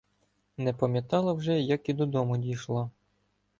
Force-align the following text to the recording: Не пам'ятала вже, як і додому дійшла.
Не 0.57 0.73
пам'ятала 0.73 1.33
вже, 1.33 1.59
як 1.61 1.89
і 1.89 1.93
додому 1.93 2.37
дійшла. 2.37 2.89